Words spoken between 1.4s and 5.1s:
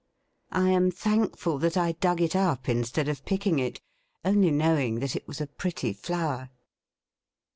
that I dug it up instead of picking it, only knowing